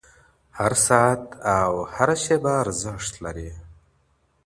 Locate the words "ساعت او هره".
0.87-2.15